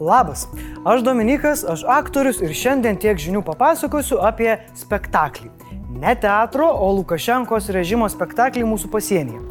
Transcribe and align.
Labas, 0.00 0.46
aš 0.84 1.02
Dominikas, 1.04 1.60
aš 1.68 1.82
aktorius 1.84 2.38
ir 2.40 2.54
šiandien 2.56 2.96
tiek 2.96 3.18
žinių 3.20 3.42
papasakosiu 3.44 4.16
apie 4.24 4.54
spektaklį. 4.80 5.50
Ne 6.00 6.14
teatro, 6.16 6.64
o 6.64 6.88
Lukašenkos 6.96 7.68
režimo 7.76 8.08
spektaklį 8.08 8.64
mūsų 8.64 8.88
pasienyje. 8.94 9.42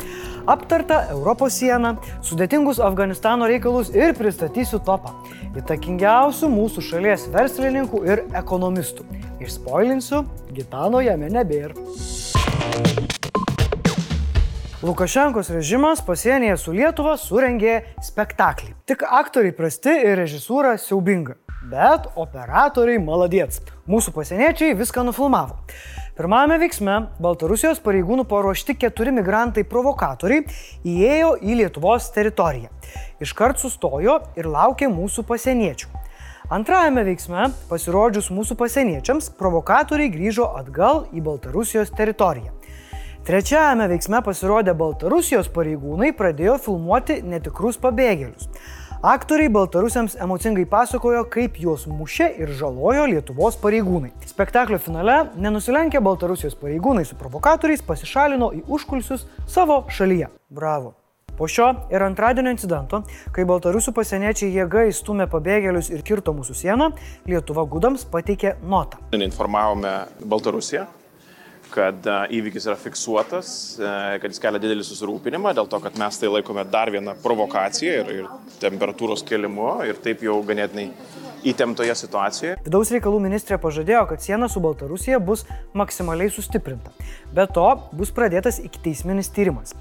Aptarta 0.50 1.04
Europos 1.14 1.60
sieną, 1.62 1.92
sudėtingus 2.26 2.80
Afganistano 2.82 3.46
reikalus 3.52 3.92
ir 3.94 4.16
pristatysiu 4.18 4.80
topą. 4.82 5.14
Įtakingiausių 5.62 6.50
mūsų 6.50 6.86
šalies 6.88 7.28
verslininkų 7.36 8.02
ir 8.10 8.26
ekonomistų. 8.42 9.06
Išspoilinsiu, 9.46 10.24
Gitano 10.50 11.06
jame 11.06 11.30
nebėra. 11.30 11.78
Lukašenkos 14.84 15.50
režimas 15.50 16.00
pasienyje 16.08 16.54
su 16.58 16.72
Lietuva 16.72 17.18
surengė 17.20 17.82
spektaklį. 18.00 18.70
Tik 18.88 19.02
aktoriai 19.04 19.52
prasti 19.52 19.92
ir 19.92 20.16
režisūra 20.22 20.78
siaubinga. 20.80 21.34
Bet 21.68 22.06
operatoriai 22.16 23.02
maladiets. 23.04 23.60
Mūsų 23.92 24.14
pasieniečiai 24.16 24.78
viską 24.80 25.04
nufilmavo. 25.04 25.58
Pirmame 26.16 26.56
veiksme 26.62 26.96
Baltarusijos 27.20 27.82
pareigūnų 27.84 28.24
paruošti 28.32 28.78
keturi 28.80 29.12
migrantai 29.18 29.66
provokatoriai 29.68 30.46
įėjo 30.88 31.34
į 31.44 31.60
Lietuvos 31.60 32.08
teritoriją. 32.16 32.72
Iškart 33.20 33.60
sustojo 33.60 34.16
ir 34.40 34.48
laukė 34.48 34.88
mūsų 34.88 35.28
pasieniečių. 35.28 35.92
Antrajame 36.56 37.04
veiksme, 37.04 37.52
pasirodžius 37.68 38.32
mūsų 38.32 38.56
pasieniečiams, 38.64 39.28
provokatoriai 39.44 40.16
grįžo 40.16 40.48
atgal 40.56 41.04
į 41.12 41.28
Baltarusijos 41.28 41.92
teritoriją. 42.00 42.56
Trečiajame 43.30 43.86
veiksme 43.92 44.24
pasirodę 44.26 44.74
Baltarusijos 44.74 45.52
pareigūnai 45.54 46.08
pradėjo 46.18 46.56
filmuoti 46.64 47.20
netikrus 47.22 47.76
pabėgėlius. 47.78 48.48
Aktoriai 49.06 49.52
baltarusiams 49.54 50.16
emocingai 50.26 50.64
pasakojo, 50.72 51.22
kaip 51.30 51.60
juos 51.62 51.84
mušė 51.86 52.32
ir 52.42 52.56
žalojo 52.58 53.06
Lietuvos 53.12 53.60
pareigūnai. 53.62 54.10
Spektaklio 54.32 54.82
finale 54.82 55.20
nenusilenkę 55.38 56.02
Baltarusijos 56.02 56.58
pareigūnai 56.58 57.06
su 57.06 57.22
provokatoriais 57.22 57.86
pasišalino 57.86 58.50
į 58.64 58.66
užkulsius 58.66 59.30
savo 59.46 59.84
šalyje. 59.94 60.34
Bravo. 60.50 60.96
Po 61.38 61.46
šio 61.46 61.70
ir 61.94 62.02
antradienio 62.02 62.50
incidento, 62.58 63.06
kai 63.30 63.46
baltarusių 63.46 63.94
pasieniečiai 63.94 64.56
jėga 64.58 64.90
įstumė 64.90 65.30
pabėgėlius 65.30 65.94
ir 65.94 66.02
kirto 66.02 66.34
mūsų 66.34 66.58
sieną, 66.66 66.96
Lietuva 67.30 67.70
gudams 67.70 68.10
pateikė 68.10 68.58
notą. 68.66 68.98
Informavome 69.14 70.00
Baltarusiją, 70.26 70.90
kad 71.74 72.06
įvykis 72.34 72.68
yra 72.70 72.78
fiksuotas, 72.80 73.52
kad 73.80 74.28
jis 74.30 74.42
kelia 74.42 74.62
didelį 74.62 74.86
susirūpinimą 74.88 75.54
dėl 75.58 75.70
to, 75.72 75.80
kad 75.84 75.98
mes 76.02 76.20
tai 76.20 76.32
laikome 76.32 76.66
dar 76.72 76.92
vieną 76.94 77.16
provokaciją 77.24 77.96
ir, 78.02 78.14
ir 78.22 78.30
temperatūros 78.62 79.26
kelimu 79.28 79.80
ir 79.88 80.00
taip 80.04 80.26
jau 80.26 80.40
ganėtinai 80.46 80.90
įtemptoje 81.48 81.94
situacijoje. 81.96 82.56
Vidaus 82.66 82.92
reikalų 82.94 83.22
ministrė 83.24 83.60
pažadėjo, 83.62 84.06
kad 84.10 84.24
siena 84.24 84.50
su 84.52 84.62
Baltarusija 84.64 85.20
bus 85.24 85.46
maksimaliai 85.78 86.32
sustiprinta. 86.34 86.92
Be 87.36 87.46
to 87.48 87.68
bus 87.96 88.12
pradėtas 88.16 88.60
ikiteisminis 88.64 89.32
tyrimas. 89.36 89.76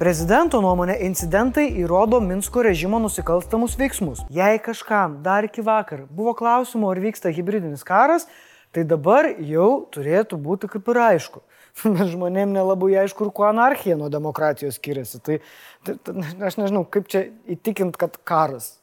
Prezidento 0.00 0.60
nuomonė 0.64 1.00
incidentai 1.08 1.66
įrodo 1.82 2.22
Minsko 2.24 2.62
režimo 2.64 3.00
nusikalstamus 3.02 3.74
veiksmus. 3.80 4.22
Jei 4.32 4.60
kažkam 4.62 5.18
dar 5.24 5.48
iki 5.48 5.64
vakar 5.66 6.06
buvo 6.08 6.36
klausimų, 6.38 6.94
ar 6.94 7.02
vyksta 7.02 7.34
hybridinis 7.34 7.84
karas, 7.86 8.28
tai 8.74 8.84
dabar 8.88 9.28
jau 9.38 9.70
turėtų 9.94 10.38
būti 10.40 10.70
kaip 10.70 10.88
ir 10.92 11.02
aišku. 11.06 11.42
Bet 11.84 12.08
žmonėm 12.12 12.54
nelabai 12.54 12.94
aišku, 13.04 13.30
kuo 13.34 13.46
anarchija 13.48 13.98
nuo 13.98 14.10
demokratijos 14.12 14.78
skiriasi. 14.80 15.20
Tai, 15.24 15.38
tai, 15.86 15.98
tai 16.06 16.16
aš 16.48 16.58
nežinau, 16.60 16.84
kaip 16.84 17.10
čia 17.10 17.28
įtikint, 17.50 17.98
kad 18.00 18.18
karas. 18.26 18.76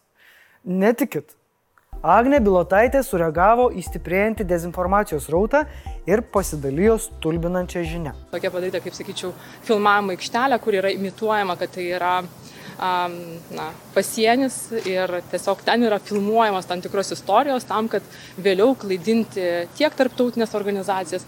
Netikit. 0.63 1.35
Agne 2.05 2.38
Bilotaitė 2.44 2.99
sureagavo 3.02 3.71
į 3.73 3.81
stiprėjantį 3.88 4.45
dezinformacijos 4.45 5.25
rautą 5.33 5.63
ir 6.05 6.22
pasidalijo 6.33 6.99
stulbinančią 7.01 7.81
žinią. 7.89 8.13
Tokia 8.29 8.51
padaryta, 8.53 8.81
kaip 8.83 8.94
sakyčiau, 8.94 9.31
filmavimo 9.66 10.13
aikštelė, 10.13 10.59
kur 10.62 10.78
yra 10.78 10.91
imituojama, 10.94 11.56
kad 11.57 11.73
tai 11.73 11.88
yra 11.97 12.12
um, 12.22 12.29
na, 12.77 13.67
pasienis 13.95 14.57
ir 14.85 15.17
tiesiog 15.31 15.63
ten 15.65 15.85
yra 15.88 15.99
filmuojamos 16.03 16.67
tam 16.69 16.81
tikros 16.83 17.11
istorijos 17.15 17.65
tam, 17.65 17.89
kad 17.89 18.05
vėliau 18.38 18.75
klaidinti 18.77 19.67
tiek 19.77 19.97
tarptautinės 19.97 20.53
organizacijas, 20.57 21.25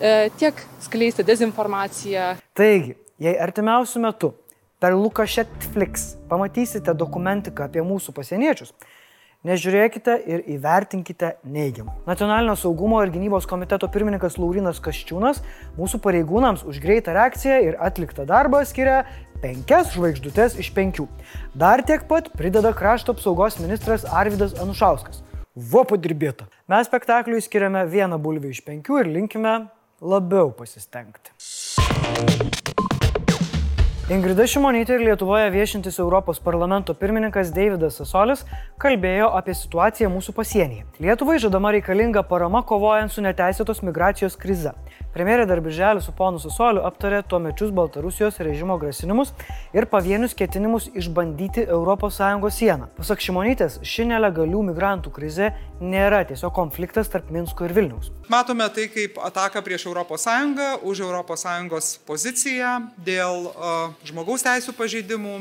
e, 0.00 0.30
tiek 0.40 0.62
skleisti 0.84 1.26
dezinformaciją. 1.26 2.34
Taigi, 2.56 2.96
jei 3.20 3.36
artimiausių 3.36 4.04
metų 4.08 4.32
per 4.80 4.96
Lukašetflix 4.96 6.14
pamatysite 6.30 6.94
dokumentiką 6.96 7.68
apie 7.68 7.84
mūsų 7.84 8.16
pasieniečius, 8.16 8.72
Nežiūrėkite 9.46 10.14
ir 10.26 10.40
įvertinkite 10.56 11.36
neigiamai. 11.46 11.92
Nacionalinio 12.08 12.56
saugumo 12.58 12.98
ir 13.04 13.12
gynybos 13.14 13.44
komiteto 13.46 13.86
pirmininkas 13.94 14.40
Laurinas 14.40 14.80
Kaščiūnas 14.82 15.38
mūsų 15.76 16.00
pareigūnams 16.02 16.64
už 16.66 16.80
greitą 16.82 17.14
reakciją 17.14 17.60
ir 17.68 17.76
atliktą 17.78 18.24
darbą 18.26 18.64
skiria 18.66 19.04
penkias 19.42 19.92
žvaigždutes 19.94 20.58
iš 20.62 20.72
penkių. 20.76 21.06
Dar 21.54 21.84
tiek 21.86 22.04
pat 22.10 22.32
prideda 22.36 22.72
krašto 22.76 23.14
apsaugos 23.16 23.60
ministras 23.62 24.06
Arvidas 24.08 24.56
Anušauskas. 24.62 25.22
Vo 25.56 25.86
padirbėta. 25.88 26.50
Mes 26.68 26.88
spektakliui 26.90 27.40
skiriame 27.40 27.86
vieną 27.88 28.20
bulvį 28.20 28.52
iš 28.52 28.64
penkių 28.66 29.00
ir 29.04 29.12
linkime 29.18 29.56
labiau 30.04 30.52
pasistengti. 30.52 31.32
Ingrida 34.06 34.44
Šimonytė 34.46 35.00
ir 35.00 35.02
Lietuvoje 35.02 35.48
viešintis 35.50 35.96
Europos 35.98 36.38
parlamento 36.38 36.94
pirmininkas 36.94 37.48
Davidas 37.50 37.96
Sasolis 37.98 38.44
kalbėjo 38.78 39.32
apie 39.34 39.56
situaciją 39.58 40.12
mūsų 40.12 40.34
pasienyje. 40.36 40.84
Lietuvai 41.02 41.40
žadama 41.42 41.72
reikalinga 41.74 42.22
parama 42.28 42.60
kovojant 42.62 43.10
su 43.10 43.24
neteisėtos 43.24 43.82
migracijos 43.82 44.38
krize. 44.38 44.76
Premjerė 45.16 45.46
dar 45.48 45.62
birželį 45.64 46.02
su 46.04 46.12
ponu 46.12 46.36
Sasoliu 46.36 46.82
aptarė 46.84 47.22
tuo 47.24 47.38
mečius 47.40 47.70
Baltarusijos 47.72 48.36
režimo 48.44 48.74
grasinimus 48.76 49.30
ir 49.72 49.86
pavienius 49.88 50.34
ketinimus 50.36 50.90
išbandyti 50.92 51.62
ES 51.64 52.18
sieną. 52.52 52.90
Pasak 52.98 53.22
Šimonytės, 53.24 53.78
ši 53.80 54.04
nelegalių 54.10 54.60
migrantų 54.66 55.14
krize 55.16 55.54
nėra 55.80 56.18
tiesiog 56.28 56.52
konfliktas 56.52 57.08
tarp 57.08 57.30
Minsko 57.32 57.64
ir 57.64 57.72
Vilniaus. 57.78 58.10
Matome 58.28 58.68
tai 58.76 58.90
kaip 58.92 59.16
ataka 59.16 59.62
prieš 59.64 59.86
ES, 59.88 60.26
už 60.84 61.00
ES 61.00 61.88
poziciją 62.04 62.74
dėl 63.00 63.48
uh, 63.54 63.96
žmogaus 64.04 64.44
teisų 64.44 64.76
pažeidimų. 64.76 65.38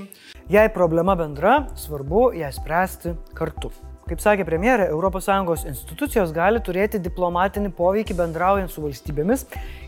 Jei 0.56 0.72
problema 0.72 1.18
bendra, 1.20 1.66
svarbu 1.76 2.30
ją 2.40 2.54
spręsti 2.56 3.18
kartu. 3.36 3.74
Kaip 4.06 4.20
sakė 4.22 4.44
premjerė, 4.46 4.86
ES 4.94 5.64
institucijos 5.66 6.30
gali 6.34 6.60
turėti 6.62 7.00
diplomatinį 7.02 7.72
poveikį 7.74 8.18
bendraujant 8.20 8.70
su 8.70 8.84
valstybėmis, 8.84 9.48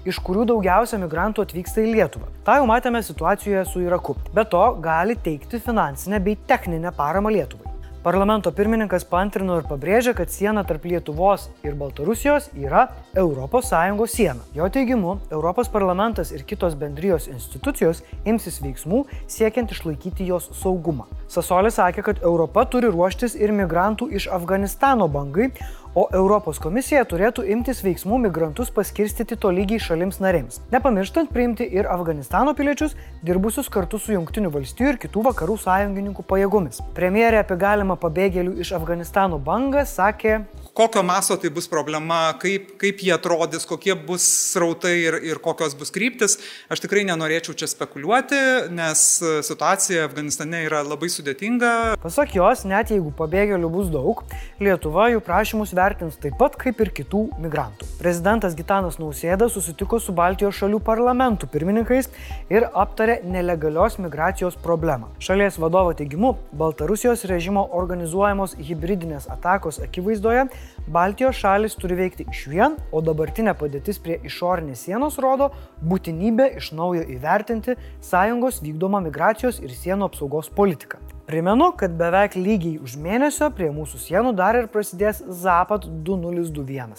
iš 0.09 0.17
kurių 0.25 0.47
daugiausia 0.49 0.97
migrantų 1.03 1.45
atvyksta 1.45 1.85
į 1.85 1.93
Lietuvą. 1.99 2.31
Ta 2.47 2.57
jau 2.57 2.65
matėme 2.65 3.03
situacijoje 3.05 3.67
su 3.69 3.85
Iraku. 3.85 4.17
Be 4.33 4.47
to, 4.49 4.65
gali 4.81 5.19
teikti 5.21 5.61
finansinę 5.61 6.23
bei 6.25 6.39
techninę 6.49 6.95
paramą 6.97 7.29
Lietuvai. 7.37 7.66
Parlamento 8.07 8.53
pirmininkas 8.55 9.03
pantrino 9.03 9.57
ir 9.59 9.65
pabrėžė, 9.67 10.13
kad 10.15 10.29
siena 10.31 10.61
tarp 10.63 10.85
Lietuvos 10.87 11.49
ir 11.67 11.73
Baltarusijos 11.75 12.45
yra 12.55 12.85
ES 13.11 14.13
siena. 14.13 14.45
Jo 14.55 14.69
teigimu, 14.71 15.17
Europos 15.27 15.67
parlamentas 15.67 16.31
ir 16.31 16.45
kitos 16.47 16.77
bendrijos 16.79 17.27
institucijos 17.27 18.05
imsis 18.23 18.61
veiksmų 18.63 19.01
siekiant 19.27 19.75
išlaikyti 19.75 20.29
jos 20.29 20.47
saugumą. 20.55 21.03
Sasolis 21.27 21.81
sakė, 21.81 22.05
kad 22.07 22.23
Europa 22.23 22.63
turi 22.71 22.87
ruoštis 22.87 23.35
ir 23.35 23.51
migrantų 23.51 24.07
iš 24.15 24.29
Afganistano 24.31 25.09
bangai, 25.11 25.51
o 25.97 26.05
Europos 26.13 26.59
komisija 26.61 27.01
turėtų 27.09 27.47
imtis 27.55 27.79
veiksmų 27.81 28.19
migrantus 28.27 28.69
paskirstyti 28.73 29.37
tolygiai 29.41 29.81
šalims 29.81 30.19
narėms, 30.21 30.59
nepamirštant 30.73 31.31
priimti 31.33 31.65
ir 31.73 31.89
Afganistano 31.89 32.53
piliečius, 32.57 32.93
dirbusius 33.25 33.71
kartu 33.73 33.97
su 34.01 34.13
Junktinių 34.13 34.51
valstybių 34.53 34.93
ir 34.93 35.01
kitų 35.07 35.25
vakarų 35.31 35.57
sąjungininkų 35.63 36.27
pajėgomis. 36.29 36.83
Premjerė 36.97 37.41
apie 37.41 37.57
galimą 37.63 37.97
pabėgėlių 38.03 38.59
iš 38.61 38.75
Afganistano 38.77 39.41
bangą 39.41 39.87
sakė, 39.89 40.43
kokio 40.77 41.01
masto 41.03 41.35
tai 41.41 41.49
bus 41.49 41.65
problema, 41.67 42.19
kaip, 42.37 42.75
kaip 42.77 43.01
jie 43.01 43.09
atrodys, 43.15 43.65
kokie 43.65 43.95
bus 43.97 44.25
srautai 44.53 44.93
ir, 44.99 45.15
ir 45.25 45.39
kokios 45.41 45.73
bus 45.77 45.89
kryptis. 45.93 46.37
Aš 46.69 46.83
tikrai 46.83 47.01
nenorėčiau 47.07 47.55
čia 47.57 47.69
spekuliuoti, 47.71 48.37
nes 48.77 49.05
situacija 49.47 50.05
Afganistane 50.05 50.61
yra 50.67 50.83
labai 50.85 51.09
sudėtinga. 51.09 51.71
Pasak 52.03 52.35
jos, 52.37 52.61
net 52.69 52.93
jeigu 52.93 53.09
pabėgėlių 53.17 53.71
bus 53.73 53.89
daug, 53.93 54.21
Lietuva 54.61 55.07
jų 55.13 55.23
prašymus 55.25 55.73
vertins 55.77 56.19
taip 56.21 56.37
pat 56.37 56.59
kaip 56.61 56.79
ir 56.85 56.93
kitų 57.01 57.23
migrantų. 57.41 57.89
Prezidentas 57.97 58.53
Gitanas 58.57 58.99
Nausėda 59.01 59.49
susitiko 59.49 59.97
su 60.01 60.13
Baltijos 60.13 60.59
šalių 60.61 60.83
parlamentų 60.85 61.49
pirmininkais 61.53 62.11
ir 62.53 62.67
aptarė 62.69 63.19
nelegalios 63.25 63.97
migracijos 64.01 64.59
problemą. 64.61 65.09
Šalies 65.17 65.57
vadovo 65.61 65.97
teigimu, 65.97 66.35
Baltarusijos 66.57 67.25
režimo 67.29 67.65
organizuojamos 67.81 68.53
hybridinės 68.61 69.29
atakos 69.33 69.81
akivaizdoje 69.81 70.45
Baltijos 70.87 71.35
šalis 71.35 71.75
turi 71.75 71.97
veikti 71.99 72.25
iš 72.31 72.45
vien, 72.47 72.77
o 72.95 73.01
dabartinė 73.03 73.53
padėtis 73.59 73.99
prie 73.99 74.19
išorinės 74.27 74.85
sienos 74.87 75.17
rodo 75.19 75.49
būtinybę 75.83 76.47
iš 76.61 76.71
naujo 76.77 77.03
įvertinti 77.17 77.75
sąjungos 77.99 78.61
vykdomą 78.63 79.01
migracijos 79.09 79.59
ir 79.59 79.73
sienų 79.75 80.07
apsaugos 80.07 80.47
politiką. 80.55 81.01
Primenu, 81.27 81.73
kad 81.75 81.97
beveik 81.99 82.37
lygiai 82.39 82.77
už 82.79 82.95
mėnesio 83.03 83.49
prie 83.51 83.67
mūsų 83.75 83.99
sienų 83.99 84.31
dar 84.37 84.55
ir 84.61 84.69
prasidės 84.71 85.19
Zapat 85.27 85.89
2021. 86.07 86.95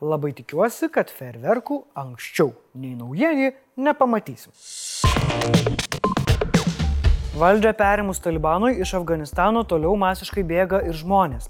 Labai 0.00 0.32
tikiuosi, 0.34 0.88
kad 0.90 1.12
ferverkų 1.12 1.82
anksčiau 2.02 2.54
nei 2.74 2.96
naujieji 2.98 3.52
nepamatysim. 3.78 4.50
Valdžią 7.40 7.70
perimus 7.78 8.18
Talibanui 8.20 8.74
iš 8.82 8.96
Afganistano 8.98 9.62
toliau 9.64 9.94
masiškai 9.96 10.42
bėga 10.44 10.82
ir 10.90 10.96
žmonės. 10.98 11.46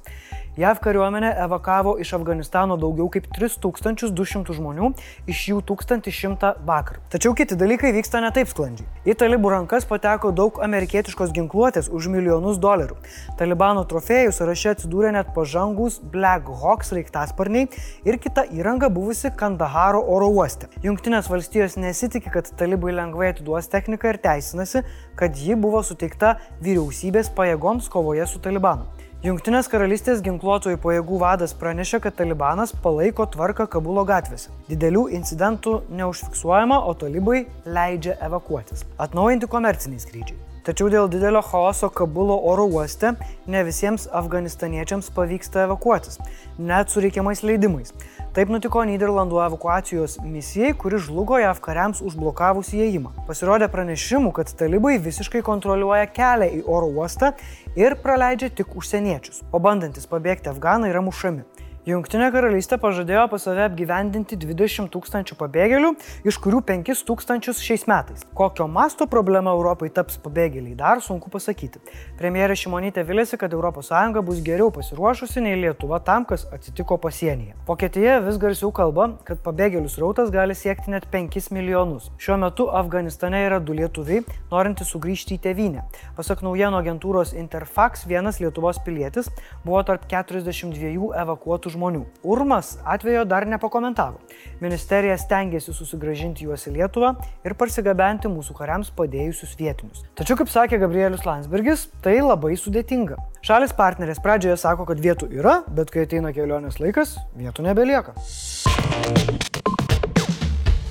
JAV 0.59 0.81
kariuomenė 0.83 1.29
evakavo 1.45 1.93
iš 2.03 2.11
Afganistano 2.17 2.75
daugiau 2.81 3.07
kaip 3.15 3.29
3200 3.31 4.57
žmonių, 4.57 4.89
iš 5.31 5.43
jų 5.53 5.61
1100 5.69 6.57
vakar. 6.67 6.97
Tačiau 7.13 7.37
kiti 7.39 7.55
dalykai 7.55 7.93
vyksta 7.95 8.19
ne 8.25 8.33
taip 8.35 8.51
sklandžiai. 8.51 8.89
Į 9.07 9.15
talibų 9.21 9.53
rankas 9.55 9.87
pateko 9.87 10.33
daug 10.35 10.59
amerikietiškos 10.67 11.31
ginkluotės 11.37 11.87
už 11.95 12.09
milijonus 12.11 12.59
dolerių. 12.59 12.99
Talibano 13.39 13.85
trofėjų 13.87 14.33
sąraše 14.35 14.73
atsidūrė 14.75 15.13
net 15.15 15.31
pažangus 15.37 16.01
Black 16.03 16.51
Hawks 16.63 16.91
raiktasparniai 16.99 17.69
ir 18.11 18.19
kita 18.19 18.49
įranga 18.51 18.91
buvusi 18.91 19.31
Kandaharo 19.31 20.03
oro 20.03 20.33
uoste. 20.35 20.67
Junktinės 20.83 21.31
valstijos 21.31 21.79
nesitikė, 21.79 22.35
kad 22.35 22.51
talibai 22.59 22.97
lengvai 22.97 23.31
atiduos 23.37 23.71
techniką 23.71 24.17
ir 24.17 24.19
teisinasi, 24.27 24.83
kad 25.15 25.39
ji 25.39 25.55
buvo 25.55 25.85
suteikta 25.87 26.41
vyriausybės 26.59 27.31
pajėgoms 27.39 27.87
kovoje 27.93 28.27
su 28.27 28.43
Talibanu. 28.43 28.91
Junktinės 29.21 29.67
karalystės 29.69 30.23
ginkluotojų 30.51 30.79
pajėgų 30.83 31.19
vadas 31.21 31.53
pranešė, 31.55 32.01
kad 32.03 32.17
Talibanas 32.19 32.73
palaiko 32.83 33.23
tvarką 33.31 33.69
Kabulo 33.71 34.03
gatvėse. 34.03 34.51
Didelių 34.67 35.05
incidentų 35.15 35.83
neužfiksuojama, 35.95 36.81
o 36.91 36.95
talibai 36.95 37.47
leidžia 37.65 38.17
evakuotis. 38.19 38.83
Atnaujinti 38.99 39.47
komerciniai 39.47 40.03
skrydžiai. 40.03 40.39
Tačiau 40.67 40.91
dėl 40.91 41.07
didelio 41.09 41.41
chaoso 41.47 41.89
Kabulo 41.89 42.41
oro 42.51 42.67
uoste 42.67 43.15
ne 43.47 43.63
visiems 43.63 44.09
afganistaniečiams 44.11 45.13
pavyksta 45.15 45.69
evakuotis, 45.69 46.19
net 46.59 46.91
su 46.91 47.01
reikiamais 47.01 47.45
leidimais. 47.47 47.95
Taip 48.31 48.47
nutiko 48.47 48.85
Niderlandų 48.87 49.41
evakuacijos 49.43 50.13
misijai, 50.23 50.69
kuri 50.79 51.01
žlugo 51.03 51.41
JAV 51.43 51.59
kariams 51.65 51.99
užblokavus 52.07 52.69
įėjimą. 52.77 53.11
Pasirodė 53.27 53.67
pranešimų, 53.73 54.31
kad 54.37 54.53
talibai 54.55 55.01
visiškai 55.03 55.43
kontroliuoja 55.43 56.07
kelią 56.15 56.47
į 56.61 56.63
oro 56.71 56.87
uostą 56.95 57.33
ir 57.75 57.97
praleidžia 57.99 58.53
tik 58.55 58.77
užsieniečius, 58.79 59.43
o 59.51 59.59
bandantis 59.59 60.07
pabėgti 60.07 60.53
afganai 60.53 60.93
yra 60.93 61.03
mušami. 61.03 61.43
Junktinė 61.89 62.27
karalystė 62.29 62.77
pažadėjo 62.77 63.23
pas 63.33 63.41
save 63.47 63.63
apgyvendinti 63.65 64.37
20 64.37 64.91
tūkstančių 64.93 65.37
pabėgėlių, 65.41 65.95
iš 66.29 66.37
kurių 66.45 66.59
5 66.69 66.91
tūkstančius 67.09 67.63
šiais 67.65 67.87
metais. 67.89 68.27
Kokio 68.37 68.67
masto 68.69 69.07
problema 69.09 69.55
Europai 69.57 69.89
taps 69.89 70.19
pabėgėliai, 70.21 70.75
dar 70.77 71.01
sunku 71.01 71.33
pasakyti. 71.33 71.81
Premjerė 72.19 72.59
Šimonytė 72.61 73.01
vilėsi, 73.09 73.39
kad 73.41 73.57
ES 73.57 74.19
bus 74.27 74.43
geriau 74.45 74.69
pasiruošusi 74.69 75.41
nei 75.41 75.57
Lietuva 75.57 76.03
tam, 76.05 76.27
kas 76.29 76.45
atsitiko 76.53 76.99
pasienyje. 77.01 77.57
Vokietija 77.65 78.19
vis 78.27 78.37
garsiau 78.37 78.69
kalba, 78.77 79.17
kad 79.25 79.41
pabėgėlių 79.41 79.89
srautas 79.89 80.29
gali 80.29 80.53
siekti 80.53 80.93
net 80.93 81.09
5 81.09 81.49
milijonus. 81.57 82.11
Šiuo 82.21 82.37
metu 82.45 82.69
Afganistane 82.69 83.41
yra 83.47 83.57
du 83.57 83.73
lietuviai, 83.73 84.27
norintys 84.53 84.93
sugrįžti 84.93 85.39
į 85.39 85.43
tėvynę. 85.49 85.89
Pasak 86.21 86.45
naujienų 86.45 86.85
agentūros 86.85 87.33
Interfax, 87.33 88.05
vienas 88.05 88.45
Lietuvos 88.45 88.85
pilietis 88.85 89.33
buvo 89.65 89.81
tarp 89.89 90.05
42 90.13 91.17
evakuotų 91.25 91.70
žmonių. 91.73 92.03
Urmas 92.27 92.75
atvejo 92.85 93.25
dar 93.29 93.47
nepakomentavo. 93.49 94.21
Ministerija 94.61 95.17
stengiasi 95.21 95.75
susigražinti 95.75 96.45
juos 96.49 96.67
į 96.69 96.75
Lietuvą 96.79 97.15
ir 97.47 97.55
parsigabenti 97.59 98.31
mūsų 98.31 98.57
kariams 98.59 98.93
padėjusius 98.97 99.57
vietinius. 99.59 100.05
Tačiau, 100.19 100.39
kaip 100.41 100.53
sakė 100.53 100.81
Gabrielius 100.83 101.25
Landsbergis, 101.29 101.87
tai 102.05 102.19
labai 102.21 102.57
sudėtinga. 102.61 103.21
Šalis 103.47 103.73
partnerės 103.77 104.21
pradžioje 104.23 104.59
sako, 104.61 104.89
kad 104.91 105.01
vietų 105.01 105.31
yra, 105.39 105.61
bet 105.71 105.95
kai 105.95 106.05
ateina 106.09 106.35
kelionės 106.37 106.81
laikas, 106.83 107.17
vietų 107.39 107.71
nebelieka. 107.71 108.17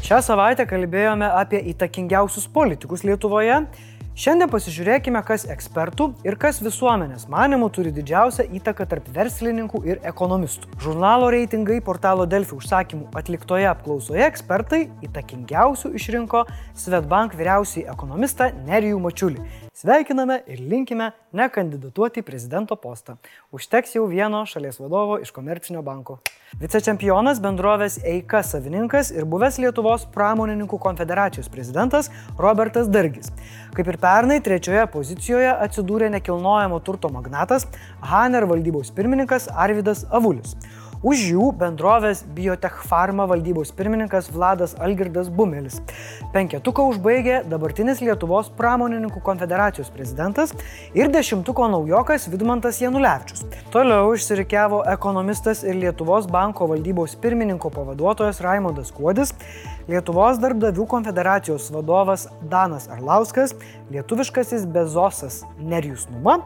Šią 0.10 0.24
savaitę 0.26 0.66
kalbėjome 0.66 1.28
apie 1.38 1.60
įtakingiausius 1.70 2.48
politikus 2.50 3.04
Lietuvoje 3.06 3.60
Šiandien 4.18 4.50
pasižiūrėkime, 4.52 5.22
kas 5.24 5.46
ekspertų 5.48 6.10
ir 6.28 6.36
kas 6.42 6.58
visuomenės 6.64 7.28
manimų 7.32 7.70
turi 7.76 7.94
didžiausią 7.96 8.48
įtaką 8.58 8.88
tarp 8.90 9.08
verslininkų 9.16 9.84
ir 9.88 10.02
ekonomistų. 10.10 10.74
Žurnalo 10.84 11.30
reitingai 11.36 11.80
portalo 11.86 12.26
Delfi 12.28 12.58
užsakymų 12.58 13.12
atliktoje 13.22 13.70
apklausoje 13.70 14.26
ekspertai 14.28 14.84
įtakingiausių 15.08 15.94
išrinko 16.02 16.46
Svetbank 16.74 17.38
vyriausiai 17.40 17.88
ekonomistą 17.88 18.52
Nerijų 18.68 19.00
Mačiulį. 19.08 19.69
Sveikiname 19.80 20.42
ir 20.52 20.60
linkime 20.60 21.06
nekandidatuoti 21.32 22.20
į 22.20 22.26
prezidento 22.28 22.76
postą. 22.76 23.14
Užteks 23.56 23.94
jau 23.96 24.02
vieno 24.12 24.42
šalies 24.44 24.76
vadovo 24.82 25.16
iš 25.24 25.30
komercinio 25.32 25.80
banko. 25.88 26.18
Vicečempionas 26.60 27.40
bendrovės 27.40 27.96
Eika 28.04 28.42
savininkas 28.44 29.14
ir 29.16 29.24
buvęs 29.24 29.62
Lietuvos 29.64 30.04
pramonininkų 30.12 30.82
konfederacijos 30.84 31.48
prezidentas 31.54 32.12
Robertas 32.36 32.92
Dargis. 32.92 33.32
Kaip 33.78 33.94
ir 33.94 34.00
pernai, 34.04 34.42
trečioje 34.44 34.84
pozicijoje 34.92 35.54
atsidūrė 35.54 36.12
nekilnojamo 36.18 36.82
turto 36.84 37.08
magnatas 37.16 37.70
Haner 38.12 38.50
valdybos 38.52 38.92
pirmininkas 39.00 39.48
Arvidas 39.56 40.04
Avulis. 40.12 40.58
Už 41.00 41.22
jų 41.32 41.46
bendrovės 41.56 42.26
Biotech 42.36 42.82
Pharma 42.84 43.24
valdybos 43.24 43.70
pirmininkas 43.72 44.26
Vladas 44.36 44.74
Algirdas 44.84 45.30
Bumelis. 45.32 45.78
Penketuką 46.34 46.90
užbaigė 46.92 47.38
dabartinis 47.48 48.02
Lietuvos 48.04 48.50
pramonininkų 48.58 49.22
konfederacijos 49.24 49.88
prezidentas 49.96 50.52
ir 50.92 51.08
dešimtuko 51.14 51.70
naujokas 51.72 52.28
Vidmantas 52.28 52.82
Janulevičius. 52.84 53.46
Toliau 53.72 54.12
išsirikiavo 54.18 54.82
ekonomistas 54.92 55.64
ir 55.64 55.80
Lietuvos 55.80 56.28
banko 56.28 56.68
valdybos 56.68 57.16
pirmininko 57.24 57.72
pavaduotojas 57.78 58.44
Raimondas 58.44 58.92
Kuodis, 58.92 59.32
Lietuvos 59.88 60.42
darbdavių 60.44 60.84
konfederacijos 60.98 61.72
vadovas 61.72 62.28
Danas 62.52 62.92
Arlauskas, 62.92 63.56
lietuviškasis 63.88 64.68
Bezosas 64.68 65.46
Nerijus 65.64 66.10
Numa, 66.12 66.42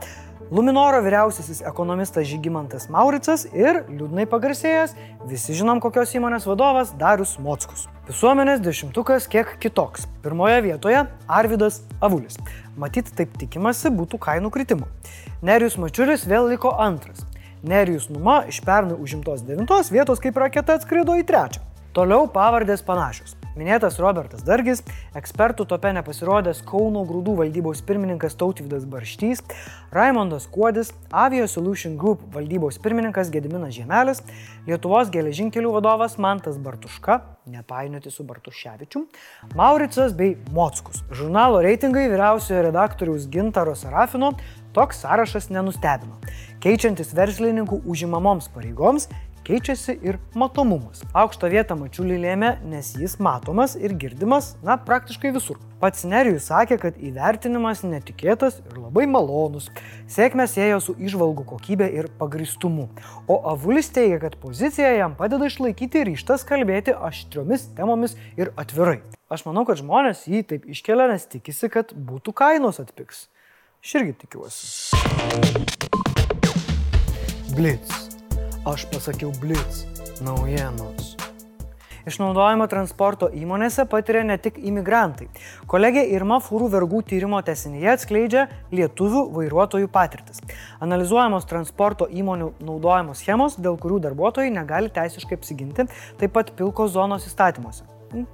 Luminoro 0.52 1.02
vyriausiasis 1.02 1.62
ekonomistas 1.62 2.28
Žygimantas 2.28 2.90
Mauricas 2.92 3.46
ir 3.56 3.84
liūdnai 3.88 4.26
pagarsėjęs, 4.30 4.94
visi 5.30 5.56
žinom 5.58 5.80
kokios 5.82 6.12
įmonės 6.18 6.46
vadovas 6.50 6.92
Darius 7.00 7.38
Mockus. 7.42 7.88
Visuomenės 8.10 8.60
dešimtukas 8.62 9.30
kiek 9.32 9.56
kitoks. 9.64 10.08
Pirmoje 10.26 10.60
vietoje 10.66 11.06
Arvidas 11.28 11.82
Avulis. 12.04 12.36
Matyt, 12.78 13.14
taip 13.16 13.38
tikimasi 13.40 13.94
būtų 13.96 14.20
kainų 14.26 14.52
kritimo. 14.54 14.90
Nerijus 15.42 15.80
Mačiulis 15.80 16.28
vėl 16.28 16.52
liko 16.52 16.76
antras. 16.76 17.24
Nerijus 17.64 18.10
Numa 18.12 18.42
iš 18.52 18.60
pernai 18.66 19.00
užimtos 19.00 19.46
devintos 19.48 19.94
vietos 19.94 20.20
kaip 20.20 20.38
raketa 20.44 20.76
atskrido 20.76 21.16
į 21.16 21.24
trečią. 21.30 21.64
Toliau 21.96 22.28
pavardės 22.28 22.84
panašios. 22.84 23.38
Minėtas 23.54 24.00
Robertas 24.02 24.42
Dargis, 24.42 24.80
ekspertų 25.14 25.68
tope 25.70 25.92
nepasirodęs 25.94 26.64
Kauno 26.66 27.04
grūdų 27.06 27.36
valdybos 27.38 27.84
pirmininkas 27.86 28.34
Tautvydas 28.40 28.88
Barštys, 28.90 29.44
Raimondas 29.94 30.48
Kuodis, 30.50 30.90
Avio 31.14 31.46
Solution 31.46 31.94
Group 32.02 32.24
valdybos 32.34 32.80
pirmininkas 32.82 33.30
Gediminas 33.34 33.76
Žemelis, 33.78 34.24
Lietuvos 34.66 35.12
geležinkelių 35.14 35.76
vadovas 35.76 36.18
Mantas 36.18 36.58
Bartuška, 36.58 37.20
nepainioti 37.54 38.10
su 38.10 38.26
Bartuševičiu, 38.26 39.04
Mauricas 39.54 40.16
bei 40.18 40.34
Mockus. 40.56 41.04
Žurnalo 41.14 41.62
reitingai 41.62 42.08
vyriausiojo 42.10 42.64
redaktoriaus 42.72 43.28
Gintaro 43.30 43.76
Sarafino 43.78 44.32
toks 44.74 45.04
sąrašas 45.06 45.52
nenustebino. 45.54 46.18
Keičiantis 46.64 47.14
verslininkų 47.14 47.84
užimamoms 47.86 48.50
pareigoms, 48.56 49.12
keičiasi 49.46 49.98
ir 50.06 50.18
matomumas. 50.38 51.04
Aukštą 51.14 51.50
vietą 51.52 51.78
Mačiulį 51.80 52.18
lėmė, 52.24 52.52
nes 52.70 52.94
jis 53.00 53.18
matomas 53.24 53.76
ir 53.80 53.96
girdimas, 54.00 54.54
na, 54.66 54.78
praktiškai 54.80 55.34
visur. 55.36 55.60
Pats 55.84 56.06
Nerijus 56.08 56.48
sakė, 56.48 56.78
kad 56.80 57.00
įvertinimas 57.02 57.82
netikėtas 57.84 58.62
ir 58.64 58.78
labai 58.80 59.04
malonus. 59.10 59.68
Sėkmė 60.08 60.48
siejo 60.48 60.80
su 60.84 60.96
išvalgų 60.96 61.44
kokybė 61.50 61.90
ir 61.92 62.08
pagristumu. 62.20 62.88
O 63.28 63.42
Avulis 63.52 63.92
teigia, 63.92 64.22
kad 64.24 64.40
pozicija 64.40 64.94
jam 64.96 65.18
padeda 65.20 65.50
išlaikyti 65.52 66.06
ryštas 66.08 66.48
kalbėti 66.48 66.96
aštriomis 66.96 67.68
temomis 67.76 68.16
ir 68.40 68.54
atvirai. 68.56 69.02
Aš 69.34 69.44
manau, 69.50 69.66
kad 69.68 69.82
žmonės 69.82 70.24
jį 70.30 70.46
taip 70.54 70.72
iškelia, 70.72 71.10
nes 71.12 71.28
tikisi, 71.28 71.68
kad 71.74 71.92
būtų 71.92 72.36
kainos 72.38 72.80
atpiks. 72.84 73.28
Aš 73.84 73.98
irgi 74.00 74.16
tikiuosi. 74.24 74.64
Blitz. 77.58 78.13
Aš 78.64 78.86
pasakiau 78.88 79.32
Blitz 79.42 79.84
naujienos. 80.24 81.18
Išnaudojimo 82.08 82.64
transporto 82.72 83.28
įmonėse 83.28 83.84
patiria 83.92 84.22
ne 84.24 84.38
tik 84.40 84.56
imigrantai. 84.56 85.28
Kolegė 85.68 86.06
Irma 86.16 86.38
Fūrų 86.44 86.70
vergų 86.72 87.02
tyrimo 87.10 87.42
tesinyje 87.44 87.92
atskleidžia 87.92 88.46
lietuvių 88.72 89.26
vairuotojų 89.36 89.92
patirtis. 89.92 90.40
Analizuojamos 90.80 91.48
transporto 91.50 92.08
įmonių 92.08 92.54
naudojamos 92.64 93.20
schemos, 93.20 93.60
dėl 93.60 93.76
kurių 93.76 94.00
darbuotojai 94.08 94.56
negali 94.56 94.92
teisiškai 94.96 95.42
apsiginti, 95.42 95.90
taip 96.24 96.36
pat 96.40 96.56
pilkos 96.56 96.96
zonos 96.96 97.28
įstatymuose. 97.28 97.84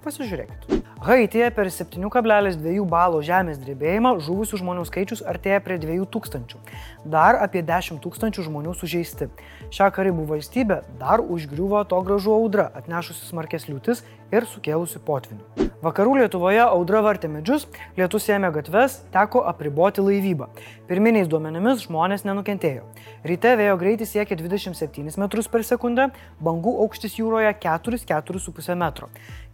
Pasižiūrėkit. 0.05 0.78
Haityje 0.99 1.47
per 1.55 1.69
7,2 1.71 2.83
balo 2.83 3.21
žemės 3.23 3.55
drebėjimą 3.61 4.17
žuvusių 4.25 4.57
žmonių 4.59 4.81
skaičius 4.89 5.21
artėja 5.23 5.61
prie 5.63 5.77
2000. 5.79 6.59
Dar 7.07 7.39
apie 7.39 7.61
10 7.63 8.01
tūkstančių 8.03 8.43
žmonių 8.49 8.75
sužeisti. 8.75 9.29
Šią 9.71 9.87
karibų 9.95 10.27
valstybę 10.33 10.81
dar 10.99 11.23
užgriuvo 11.23 11.85
to 11.87 12.03
gražu 12.03 12.35
audra, 12.35 12.67
atnešusi 12.75 13.31
smarkės 13.31 13.69
liūtis 13.71 14.03
ir 14.35 14.43
sukėlusi 14.51 14.99
potvinių. 14.99 15.69
Vakarų 15.79 16.17
Lietuvoje 16.19 16.59
audra 16.59 16.99
vartė 16.99 17.29
medžius, 17.31 17.63
lietus 17.95 18.25
ėmė 18.27 18.49
gatves, 18.57 18.97
teko 19.13 19.45
apriboti 19.47 20.03
laivybą. 20.03 20.49
Pirminiais 20.89 21.29
duomenimis 21.31 21.85
žmonės 21.85 22.25
nenukentėjo. 22.27 22.83
Ryte 23.23 23.53
vėjo 23.55 23.77
greitis 23.79 24.11
siekia 24.11 24.35
27 24.35 25.07
m 25.07 25.27
per 25.53 25.63
sekundę, 25.63 26.09
bangų 26.43 26.75
aukštis 26.83 27.15
jūroje 27.21 27.53
4-4,5 27.63 28.75
m. 28.75 28.85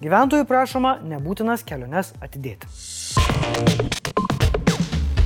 Gyventojų 0.02 0.48
prašoma 0.50 0.96
nebūtinas 1.36 1.64
keliones 1.68 2.14
atidėti. 2.24 2.68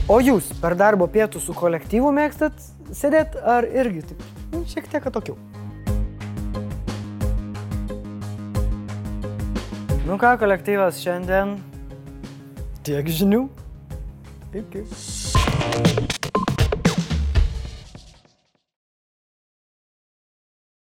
O 0.10 0.20
jūs 0.20 0.50
per 0.60 0.76
darbo 0.76 1.06
pietų 1.08 1.40
su 1.40 1.54
kolektyvu 1.54 2.10
mėgstat 2.12 2.54
sėdėti 2.92 3.38
ar 3.46 3.66
irgi 3.66 4.02
taip 4.10 4.24
nu, 4.52 4.64
šiek 4.66 4.90
tiek 4.90 5.06
atokiau? 5.06 5.38
Nu 10.10 10.18
ką, 10.18 10.34
kolektyvas 10.42 10.98
šiandien 11.04 11.60
tiek 12.82 13.06
žinių. 13.06 13.46
Iki. 14.58 14.88